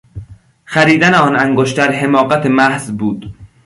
خریدن 0.65 1.13
آن 1.13 1.35
انگشتر 1.35 1.91
حماقت 1.91 2.45
محض 2.45 2.91
بود. 2.91 3.35